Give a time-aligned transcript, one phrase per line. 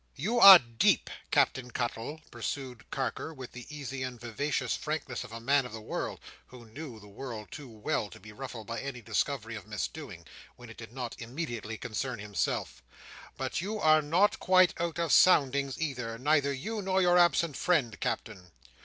[0.15, 5.39] "You are deep, Captain Cuttle," pursued Carker, with the easy and vivacious frankness of a
[5.39, 9.01] man of the world who knew the world too well to be ruffled by any
[9.01, 10.25] discovery of misdoing,
[10.55, 12.81] when it did not immediately concern himself,
[13.37, 18.51] "but you are not quite out of soundings, either—neither you nor your absent friend, Captain.